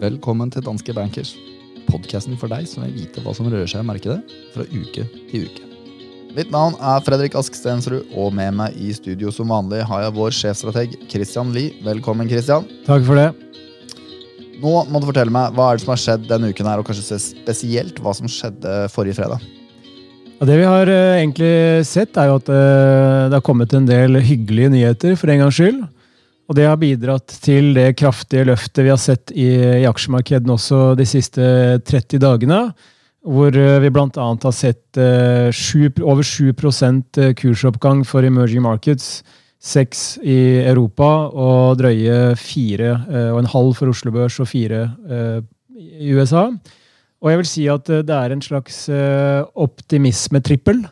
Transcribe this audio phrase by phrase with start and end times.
[0.00, 1.30] Velkommen til Danske Bankers,
[1.86, 4.18] podkasten for deg som vil vite hva som rører seg i markedet
[4.52, 5.64] fra uke til uke.
[6.36, 10.16] Mitt navn er Fredrik Ask Stensrud, og med meg i studio som vanlig har jeg
[10.20, 11.72] vår sjefstrateg Christian Lie.
[11.86, 12.68] Velkommen, Christian.
[12.84, 13.30] Takk for det.
[14.60, 16.90] Nå må du fortelle meg hva er det som har skjedd denne uken, her, og
[16.90, 19.40] kanskje spesielt hva som skjedde forrige fredag.
[20.40, 23.88] Ja, det vi har uh, egentlig sett, er jo at uh, det har kommet en
[23.88, 25.82] del hyggelige nyheter for en gangs skyld.
[26.50, 29.50] Og det har bidratt til det kraftige løftet vi har sett i,
[29.82, 31.44] i aksjemarkedene også de siste
[31.86, 32.62] 30 dagene.
[33.20, 34.08] Hvor uh, vi bl.a.
[34.16, 39.20] har sett 7, over 7% kursoppgang for emerging markets
[39.60, 44.86] 6 i Europa og drøye fire eh, og en halv for Oslo Børs og fire
[45.04, 45.40] eh,
[46.00, 46.48] i USA.
[47.20, 50.84] Og jeg vil si at eh, det er en slags optimismetrippel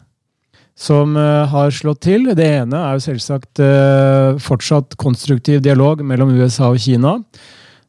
[0.78, 2.28] som har slått til.
[2.38, 3.58] Det ene er jo selvsagt
[4.44, 7.16] fortsatt konstruktiv dialog mellom USA og Kina.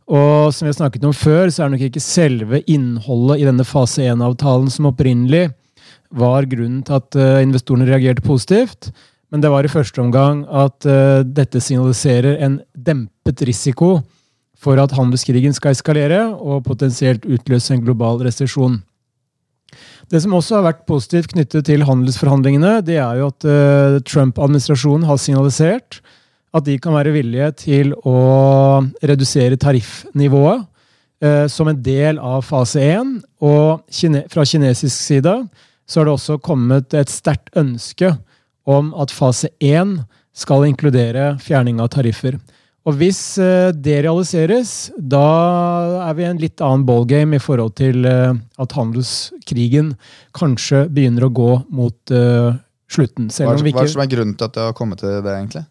[0.09, 3.67] Og som vi har snakket om før, så er nok ikke selve innholdet i denne
[3.67, 5.51] fase 1-avtalen som opprinnelig
[6.17, 8.89] var grunnen til at investorene reagerte positivt.
[9.29, 10.89] Men det var i første omgang at
[11.29, 13.99] dette signaliserer en dempet risiko
[14.59, 18.81] for at handelskrigen skal eskalere og potensielt utløse en global resesjon.
[20.09, 25.05] Det som også har vært positivt knyttet til handelsforhandlingene, det er jo at uh, Trump-administrasjonen
[25.07, 25.99] har signalisert
[26.55, 32.81] at de kan være villige til å redusere tariffnivået uh, som en del av fase
[32.81, 33.19] 1.
[33.45, 35.35] Og kine fra kinesisk side
[35.89, 38.15] så har det også kommet et sterkt ønske
[38.69, 39.99] om at fase 1
[40.37, 42.37] skal inkludere fjerning av tariffer.
[42.89, 45.25] Og hvis eh, det realiseres, da
[46.07, 49.93] er vi i en litt annen ballgame i forhold til eh, at handelskrigen
[50.37, 52.55] kanskje begynner å gå mot uh,
[52.89, 53.27] slutten.
[53.29, 55.63] Hva er, hva er som er grunnen til at det har kommet til det, egentlig?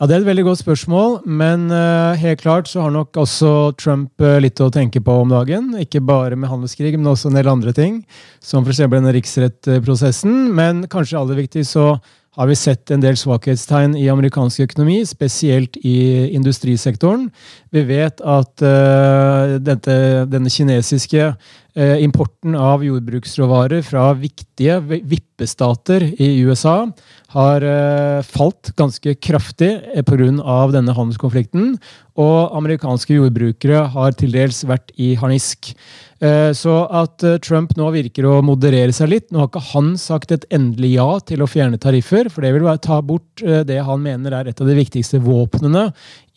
[0.00, 3.74] Ja, Det er et veldig godt spørsmål, men uh, helt klart så har nok også
[3.80, 5.74] Trump uh, litt å tenke på om dagen.
[5.80, 8.00] Ikke bare med handelskrig, men også en del andre ting,
[8.40, 8.84] som f.eks.
[8.92, 10.48] denne riksrettprosessen.
[10.56, 11.90] Men kanskje aller viktigst så
[12.38, 17.26] har vi sett en del svakhetstegn i amerikansk økonomi, spesielt i industrisektoren.
[17.74, 19.96] Vi vet at uh, dette,
[20.30, 21.32] denne kinesiske
[21.76, 26.88] importen av jordbruksråvarer fra viktige vippestater i USA
[27.30, 29.70] har uh, falt ganske kraftig
[30.06, 30.66] pga.
[30.74, 31.76] denne handelskonflikten.
[32.18, 35.72] Og amerikanske jordbrukere har til dels vært i harnisk.
[36.20, 39.94] Eh, så at eh, Trump nå virker å moderere seg litt Nå har ikke han
[39.96, 43.78] sagt et endelig ja til å fjerne tariffer, for det vil ta bort eh, det
[43.86, 45.86] han mener er et av de viktigste våpnene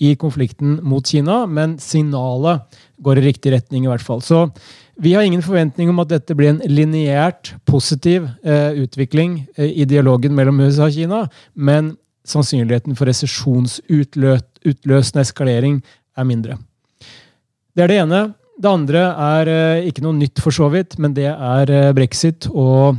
[0.03, 2.62] i konflikten mot Kina, men signalet
[3.03, 4.22] går i riktig retning, i hvert fall.
[4.24, 4.50] Så
[5.02, 10.59] vi har ingen forventning om at dette blir en lineært positiv utvikling i dialogen mellom
[10.62, 11.19] USA og Kina,
[11.56, 11.97] men
[12.28, 15.84] sannsynligheten for resesjonsutløsende eskalering
[16.18, 16.58] er mindre.
[17.74, 18.22] Det er det ene.
[18.53, 22.47] Det andre er eh, ikke noe nytt, for så vidt, men det er eh, brexit.
[22.53, 22.97] Og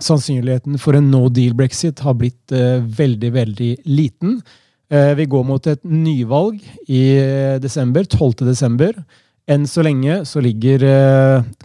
[0.00, 4.40] sannsynligheten for en no deal-brexit har blitt eh, veldig, veldig liten.
[4.90, 6.58] Vi går mot et nyvalg
[6.90, 7.02] i
[7.62, 8.42] desember, 12.
[8.48, 8.96] desember.
[9.50, 10.82] Enn så lenge så ligger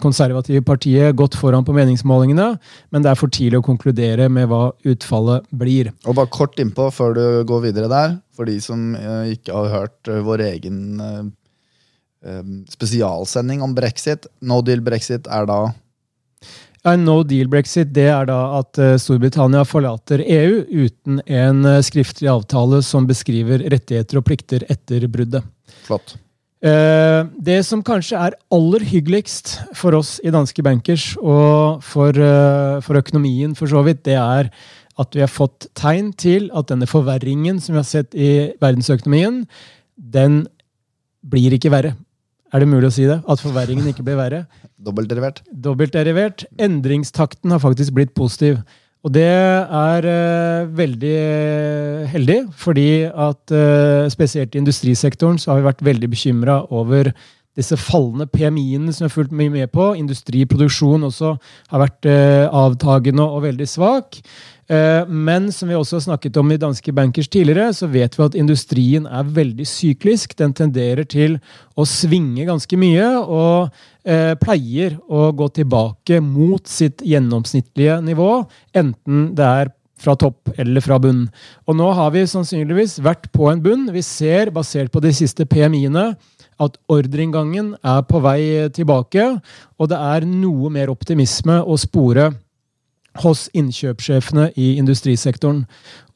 [0.02, 2.47] konservative partiet godt foran på meningsmålingene,
[2.90, 5.91] men det er for tidlig å konkludere med hva utfallet blir.
[6.06, 8.94] Og bare kort innpå før du går videre der, for de som
[9.30, 10.80] ikke har hørt vår egen
[12.74, 14.25] spesialsending om brexit.
[14.42, 15.59] No deal brexit er da
[16.85, 21.81] ja, No deal brexit det er da at eh, Storbritannia forlater EU uten en eh,
[21.85, 25.45] skriftlig avtale som beskriver rettigheter og plikter etter bruddet.
[25.88, 26.16] Flott.
[26.66, 32.16] Eh, det som kanskje er aller hyggeligst for oss i Danske Bankers og for,
[32.85, 34.53] for økonomien, for så vidt, det er
[34.95, 39.44] at vi har fått tegn til at denne forverringen som vi har sett i verdensøkonomien,
[39.95, 40.45] den
[41.25, 41.95] blir ikke verre.
[42.56, 43.18] Er det mulig å si det?
[43.28, 44.46] At forverringen ikke blir verre?
[44.88, 45.42] Dobbeltderivert.
[45.52, 46.46] Dobbeltderivert.
[46.56, 48.62] Endringstakten har faktisk blitt positiv.
[49.06, 55.60] Og det er uh, veldig uh, heldig, fordi at uh, spesielt i industrisektoren så har
[55.60, 57.12] vi vært veldig bekymra over
[57.56, 59.94] disse fallende PMI-ene som vi har fulgt mye med på.
[60.00, 61.36] Industriproduksjon også
[61.72, 62.10] har vært
[62.52, 64.19] avtagende og veldig svak.
[64.66, 68.25] Eh, men som vi også har snakket om i Danske Bankers tidligere, så vet vi
[68.25, 70.34] at industrien er veldig syklisk.
[70.40, 71.38] Den tenderer til
[71.78, 73.69] å svinge ganske mye og
[74.08, 78.31] eh, pleier å gå tilbake mot sitt gjennomsnittlige nivå,
[78.74, 81.28] enten det er fra topp eller fra bunn.
[81.69, 83.86] Og nå har vi sannsynligvis vært på en bunn.
[83.94, 86.10] Vi ser, basert på de siste PMI-ene,
[86.62, 89.28] at ordreinngangen er på vei tilbake,
[89.80, 92.31] og det er noe mer optimisme å spore
[93.24, 95.63] hos innkjøpssjefene i industrisektoren.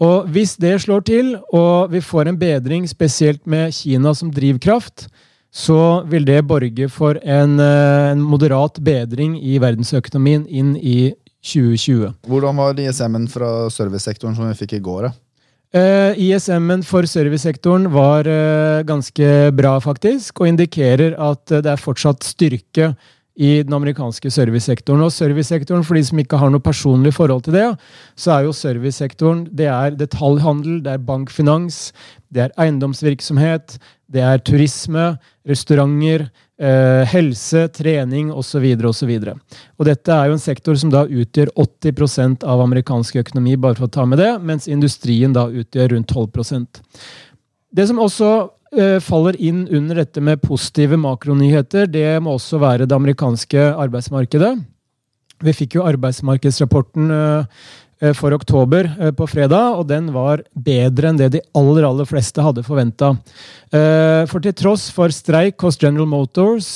[0.03, 5.07] Og Hvis det slår til, og vi får en bedring spesielt med Kina som drivkraft,
[5.51, 12.13] så vil det borge for en, eh, en moderat bedring i verdensøkonomien inn i 2020.
[12.27, 15.11] Hvordan var ISM-en fra servicesektoren som vi fikk i går?
[15.69, 21.83] Uh, ISM-en for servicesektoren var uh, ganske bra, faktisk, og indikerer at uh, det er
[21.83, 22.87] fortsatt styrke
[23.39, 25.05] i den amerikanske servicesektoren.
[25.05, 27.67] Og servicesektoren, for de som ikke har noe personlig forhold til det,
[28.19, 31.89] så er jo servicesektoren det er detaljhandel, det er bankfinans,
[32.29, 33.77] det er eiendomsvirksomhet,
[34.11, 35.13] det er turisme,
[35.47, 36.27] restauranter,
[36.59, 38.65] eh, helse, trening osv.
[38.91, 39.15] osv.
[39.15, 39.39] Og
[39.79, 43.87] og dette er jo en sektor som da utgjør 80% av amerikansk økonomi, bare for
[43.87, 46.83] å ta med det, mens industrien da utgjør rundt 12%
[47.71, 48.49] Det som også
[49.01, 54.53] faller inn under dette med positive makronyheter, det må også være det amerikanske arbeidsmarkedet.
[55.39, 57.61] Vi fikk jo arbeidsmarkedsrapporten eh,
[58.03, 62.43] eh, for oktober på fredag, og den var bedre enn det de aller aller fleste
[62.43, 63.15] hadde forventa.
[63.69, 66.69] For til tross for streik hos General Motors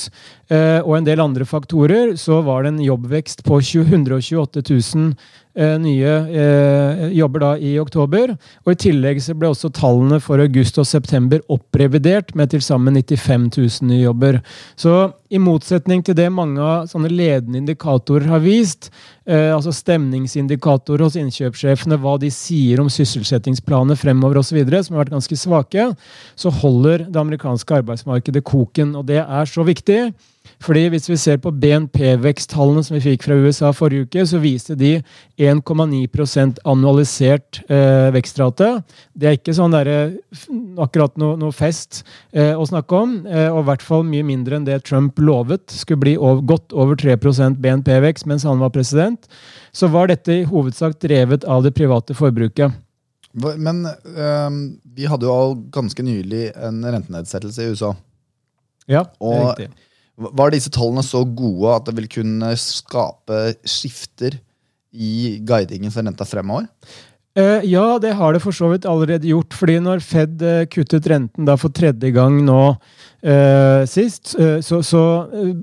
[0.46, 6.14] og en del andre faktorer, så var det en jobbvekst på 128 000 Eh, nye
[6.34, 8.34] eh, jobber da i oktober.
[8.64, 12.98] Og I tillegg så ble også tallene for august og september opprevidert med til sammen
[12.98, 14.40] 95 000 nye jobber.
[14.76, 18.90] Så i motsetning til det mange sånne ledende indikatorer har vist,
[19.26, 25.16] eh, altså stemningsindikatorer hos innkjøpssjefene, hva de sier om sysselsettingsplaner fremover osv., som har vært
[25.16, 25.88] ganske svake,
[26.34, 28.94] så holder det amerikanske arbeidsmarkedet koken.
[28.98, 30.12] Og det er så viktig.
[30.60, 34.76] Fordi Hvis vi ser på BNP-veksttallene som vi fikk fra USA forrige uke, så viste
[34.76, 35.02] de
[35.50, 38.68] 1,9 annualisert eh, vekstrate.
[39.14, 39.90] Det er ikke sånn der,
[40.82, 42.02] akkurat noe, noe fest
[42.32, 45.74] eh, å snakke om, eh, og i hvert fall mye mindre enn det Trump lovet
[45.74, 49.28] skulle bli over, godt over 3% BNP-vekst mens han var president.
[49.74, 52.74] Så var dette i hovedsak drevet av det private forbruket.
[53.34, 54.58] Men øh,
[54.94, 57.94] vi hadde jo ganske nylig en rentenedsettelse i USA.
[58.86, 59.68] Ja, det er riktig.
[60.14, 64.36] Var disse tallene så gode at det vil kunne skape skifter
[64.94, 66.70] i guidingen for renta fremover?
[67.34, 69.54] Uh, ja, det har det for så vidt allerede gjort.
[69.58, 75.02] fordi når Fed uh, kuttet renten da for tredje gang nå uh, sist, så, så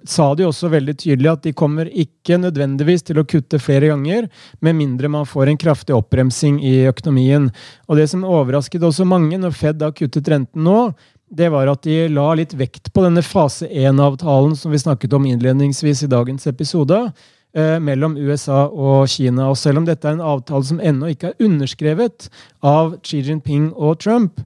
[0.03, 4.27] sa de også veldig tydelig at de kommer ikke nødvendigvis til å kutte flere ganger,
[4.59, 7.47] med mindre man får en kraftig oppbremsing i økonomien.
[7.87, 10.91] Og Det som overrasket også mange når Fed da kuttet renten nå,
[11.31, 15.29] det var at de la litt vekt på denne fase 1-avtalen som vi snakket om
[15.29, 19.49] innledningsvis i dagens episode, eh, mellom USA og Kina.
[19.51, 22.29] Og selv om dette er en avtale som ennå ikke er underskrevet
[22.63, 24.39] av Xi Jinping og Trump,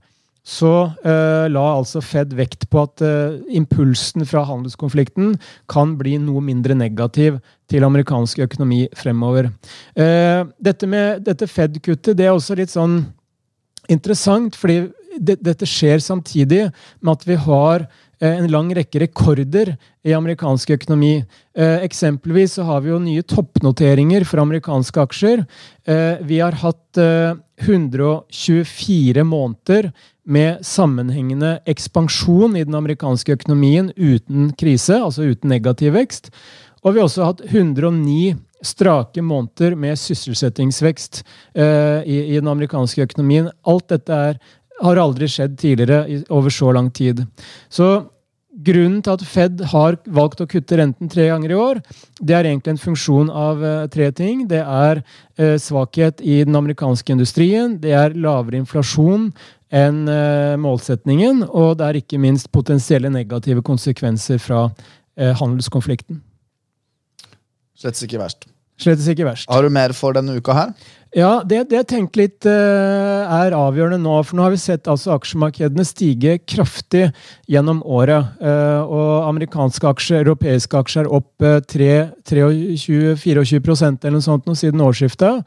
[0.46, 5.34] så uh, la altså Fed vekt på at uh, impulsen fra handelskonflikten
[5.72, 7.40] kan bli noe mindre negativ
[7.72, 9.50] til amerikansk økonomi fremover.
[9.98, 10.86] Uh, dette
[11.26, 13.02] dette Fed-kuttet det er også litt sånn
[13.90, 14.84] interessant, fordi
[15.18, 16.68] det, dette skjer samtidig
[17.02, 17.90] med at vi har eh,
[18.24, 21.26] en lang rekke rekorder i amerikansk økonomi.
[21.58, 25.46] Eh, eksempelvis så har vi jo nye toppnoteringer for amerikanske aksjer.
[25.88, 26.98] Eh, vi har hatt
[27.60, 29.92] 124 måneder
[30.26, 36.32] med sammenhengende ekspansjon i den amerikanske økonomien uten krise, altså uten negativ vekst.
[36.86, 38.36] Og vi har også hatt 109
[38.66, 41.24] strake måneder med sysselsettingsvekst
[41.54, 43.50] eh, i, den amerikanske økonomien.
[43.68, 44.40] Alt dette er
[44.84, 47.24] har aldri skjedd tidligere over så lang tid.
[47.70, 48.06] Så
[48.56, 51.82] Grunnen til at Fed har valgt å kutte renten tre ganger i år,
[52.24, 54.46] det er egentlig en funksjon av uh, tre ting.
[54.48, 59.28] Det er uh, svakhet i den amerikanske industrien, det er lavere inflasjon
[59.76, 64.70] enn uh, målsetningen, og det er ikke minst potensielle negative konsekvenser fra
[65.16, 66.18] handelskonflikten.
[67.80, 68.50] Slett ikke verst.
[68.82, 69.50] Slett ikke verst.
[69.52, 70.70] Har du mer for denne uka her?
[71.16, 74.20] Ja, det, det jeg tenker litt uh, er avgjørende nå.
[74.28, 77.16] For nå har vi sett altså aksjemarkedene stige kraftig
[77.48, 78.36] gjennom året.
[78.42, 84.84] Uh, og amerikanske aksjer, europeiske aksjer er opp uh, 23-24% eller noe sånt nå siden
[84.84, 85.40] årsskiftet.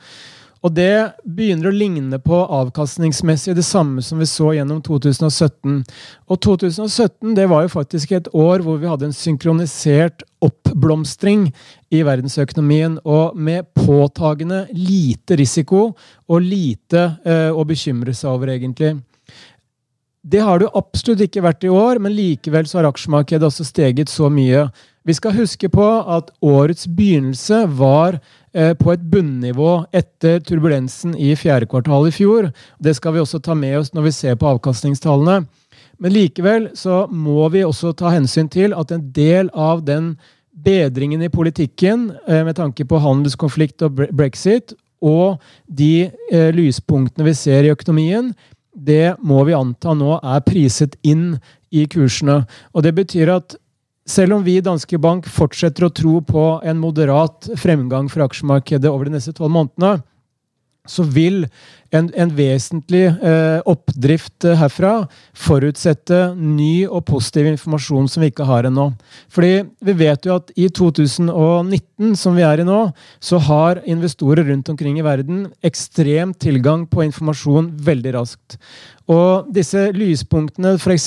[0.67, 5.85] Og det begynner å ligne på avkastningsmessig det samme som vi så gjennom 2017.
[6.27, 11.49] Og 2017 det var jo faktisk et år hvor vi hadde en synkronisert oppblomstring
[11.95, 15.93] i verdensøkonomien, og med påtagende lite risiko
[16.29, 18.99] og lite eh, å bekymre seg over, egentlig.
[20.29, 24.13] Det har det absolutt ikke vært i år, men likevel så har aksjemarkedet også steget
[24.13, 24.67] så mye.
[25.09, 25.87] Vi skal huske på
[26.19, 28.19] at årets begynnelse var
[28.59, 32.49] Eh, på et bunnivå etter turbulensen i fjerde kvartal i fjor.
[32.81, 35.43] Det skal vi også ta med oss når vi ser på avkastningstallene.
[36.01, 40.15] Men likevel så må vi også ta hensyn til at en del av den
[40.65, 44.75] bedringen i politikken eh, med tanke på handelskonflikt og brexit,
[45.05, 48.33] og de eh, lyspunktene vi ser i økonomien,
[48.75, 51.39] det må vi anta nå er priset inn
[51.75, 52.45] i kursene.
[52.75, 53.57] Og det betyr at
[54.09, 58.89] selv om vi i Danske Bank fortsetter å tro på en moderat fremgang for aksjemarkedet
[58.91, 59.99] over de neste tolv månedene,
[60.89, 61.45] så vil
[61.95, 64.93] en, en vesentlig eh, oppdrift eh, herfra
[65.37, 68.91] forutsette ny og positiv informasjon som vi ikke har ennå.
[69.33, 72.83] Fordi vi vet jo at i 2019, som vi er i nå,
[73.25, 78.59] så har investorer rundt omkring i verden ekstrem tilgang på informasjon veldig raskt.
[79.09, 81.07] Og disse lyspunktene, f.eks.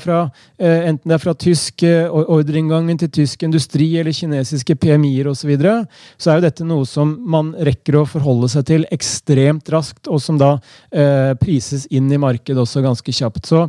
[0.00, 0.20] fra
[0.56, 5.42] eh, enten det er fra tysk eh, ordreinngangen til tysk industri eller kinesiske PMI-er osv.,
[5.42, 5.74] så, videre,
[6.16, 10.22] så er jo dette noe som man rekker å forholde seg til ekstremt raskt, og
[10.22, 10.54] som da
[10.94, 13.50] eh, prises inn i markedet også ganske kjapt.
[13.50, 13.66] Så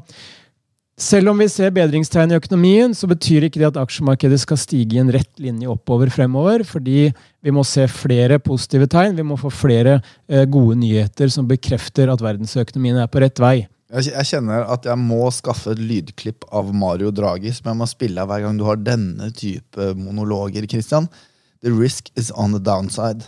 [1.03, 4.95] selv om vi ser bedringstegn i økonomien, så betyr ikke det at aksjemarkedet skal stige
[4.95, 7.09] i en rett linje oppover fremover, fordi
[7.43, 9.17] vi må se flere positive tegn.
[9.17, 9.97] Vi må få flere
[10.29, 13.57] eh, gode nyheter som bekrefter at verdensøkonomien er på rett vei.
[13.93, 18.23] Jeg kjenner at jeg må skaffe et lydklipp av Mario Draghi som jeg må spille
[18.23, 20.65] av hver gang du har denne type monologer.
[20.69, 21.05] Christian.
[21.62, 23.27] The risk is on the downside.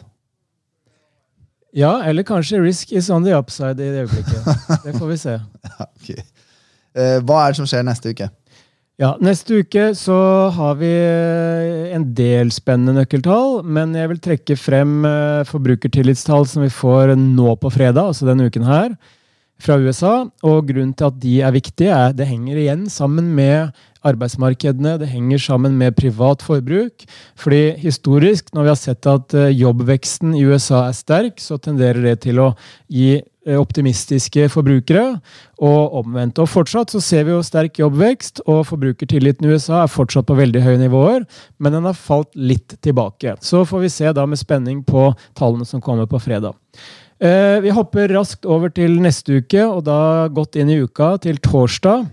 [1.75, 4.47] Ja, eller kanskje risk is on the upside i det øyeblikket.
[4.87, 5.35] Det får vi se.
[5.69, 6.23] ja, okay.
[6.95, 8.29] Eh, hva er det som skjer neste uke?
[8.95, 10.15] Ja, Neste uke så
[10.55, 13.59] har vi eh, en del spennende nøkkeltall.
[13.67, 18.47] Men jeg vil trekke frem eh, forbrukertillitstall som vi får nå på fredag, altså denne
[18.47, 18.95] uken her
[19.61, 20.15] fra USA.
[20.45, 24.97] Og grunnen til at de er viktige, er det henger igjen sammen med arbeidsmarkedene.
[25.01, 27.05] Det henger sammen med privat forbruk.
[27.35, 32.03] Fordi historisk, når vi har sett at eh, jobbveksten i USA er sterk, så tenderer
[32.05, 32.51] det til å
[32.91, 35.05] gi eh, optimistiske forbrukere,
[35.63, 36.41] og omvendt.
[36.43, 40.37] Og fortsatt så ser vi jo sterk jobbvekst, og forbrukertilliten i USA er fortsatt på
[40.37, 41.25] veldig høye nivåer,
[41.57, 43.37] men den har falt litt tilbake.
[43.41, 45.09] Så får vi se da med spenning på
[45.39, 46.53] tallene som kommer på fredag.
[47.25, 51.37] Eh, vi hopper raskt over til neste uke, og da godt inn i uka, til
[51.41, 52.05] torsdag.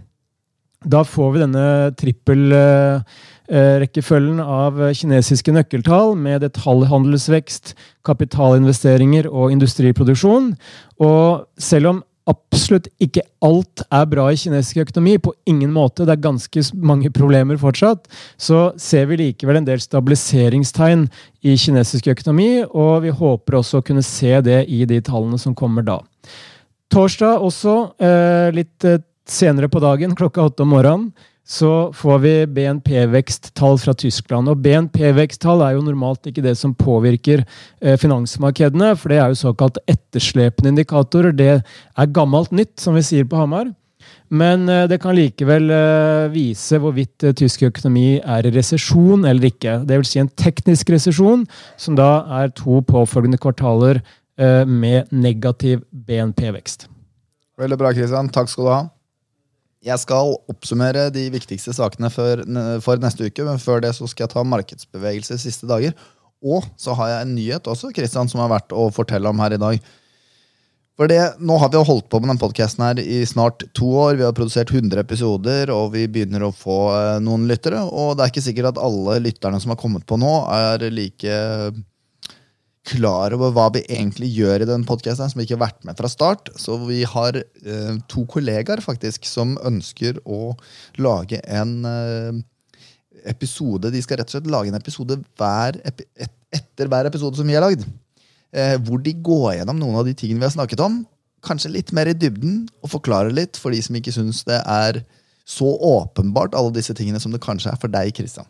[0.89, 7.75] Da får vi denne trippelrekkefølgen eh, av kinesiske nøkkeltall med detaljhandelsvekst,
[8.09, 10.45] kapitalinvesteringer og industriproduksjon.
[11.03, 11.25] Og
[11.61, 15.17] selv om absolutt ikke alt er bra i kinesisk økonomi.
[15.23, 16.07] På ingen måte.
[16.07, 18.07] Det er ganske mange problemer fortsatt.
[18.41, 21.09] Så ser vi likevel en del stabiliseringstegn
[21.43, 25.57] i kinesisk økonomi, og vi håper også å kunne se det i de tallene som
[25.59, 25.99] kommer da.
[26.93, 32.33] Torsdag også, eh, litt eh, senere på dagen, klokka åtte om morgenen, så får vi
[32.55, 34.49] BNP-veksttall fra Tyskland.
[34.49, 37.43] Og BNP-veksttall er jo normalt ikke det som påvirker
[37.83, 41.35] eh, finansmarkedene, for det er jo såkalt etterslepende indikatorer.
[41.35, 43.73] Det er gammelt nytt, som vi sier på Hamar.
[44.33, 49.81] Men eh, det kan likevel eh, vise hvorvidt tysk økonomi er i resesjon eller ikke.
[49.89, 51.45] Det vil si en teknisk resesjon,
[51.75, 54.05] som da er to påfølgende kvartaler
[54.67, 56.87] med negativ BNP-vekst.
[57.61, 58.31] Veldig bra, Kristian.
[58.33, 58.81] Takk skal du ha.
[59.83, 62.43] Jeg skal oppsummere de viktigste sakene for,
[62.85, 65.97] for, neste uke, men før det så skal jeg ta markedsbevegelse siste dager.
[66.43, 69.57] Og så har jeg en nyhet også, Kristian, som er verdt å fortelle om her
[69.57, 69.91] i dag.
[70.99, 73.89] For det, Nå har vi jo holdt på med den podkasten her i snart to
[74.05, 74.19] år.
[74.19, 77.81] Vi har produsert 100 episoder, og vi begynner å få eh, noen lyttere.
[77.89, 81.39] Og det er ikke sikkert at alle lytterne som har kommet på nå, er like
[82.89, 86.11] klar over hva vi egentlig gjør i den podkasten, som ikke har vært med fra
[86.11, 86.51] start.
[86.59, 90.55] Så vi har eh, to kollegaer faktisk som ønsker å
[91.03, 92.43] lage en eh,
[93.31, 93.93] episode.
[93.95, 96.05] De skal rett og slett lage en episode hver, et,
[96.53, 97.87] etter hver episode som vi har lagd.
[98.53, 101.05] Eh, hvor de går gjennom noen av de tingene vi har snakket om.
[101.47, 105.03] Kanskje litt mer i dybden, og forklarer litt for de som ikke syns det er
[105.49, 108.47] så åpenbart, alle disse tingene som det kanskje er for deg, Kristian.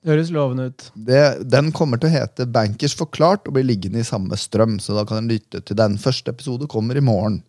[0.00, 0.86] Det høres lovende ut.
[0.96, 1.20] Det,
[1.52, 4.78] den kommer til å hete Bankers forklart og blir liggende i samme strøm.
[4.80, 5.98] Så da kan du lytte til den.
[6.00, 7.42] Første episode kommer i morgen.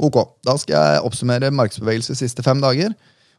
[0.00, 2.92] Ok, Da skal jeg oppsummere markedsbevegelse de siste fem dager.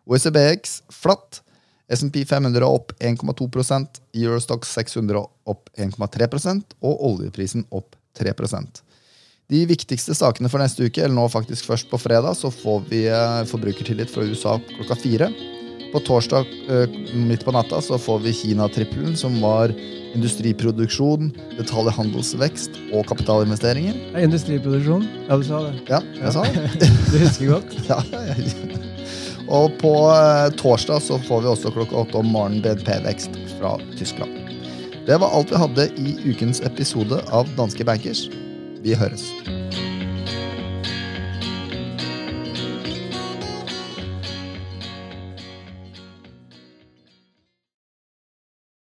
[0.09, 1.43] OECBX flatt.
[1.91, 8.79] SMP 500 opp 1,2% Eurostox 600 opp 1,3% og oljeprisen opp 3%
[9.51, 13.01] De viktigste sakene for neste uke, eller nå faktisk først på fredag, så får vi
[13.11, 15.27] eh, forbrukertillit fra USA klokka fire.
[15.91, 19.73] På torsdag eh, midt på natta så får vi Kina-trippelen, som var
[20.15, 23.97] industriproduksjon, detaljhandelsvekst og kapitalinvesteringer.
[24.13, 25.07] Ja, industriproduksjon?
[25.27, 25.73] Ja, du sa det.
[25.91, 26.33] Ja, jeg ja.
[26.35, 26.91] sa det.
[27.11, 27.77] du husker godt?
[27.91, 27.99] ja,
[29.51, 34.37] Og på eh, torsdag så får vi også klokka åtte om morgenen BNP-vekst fra Tyskland.
[35.07, 38.29] Det var alt vi hadde i ukens episode av Danske Bankers.
[38.85, 39.27] Vi høres.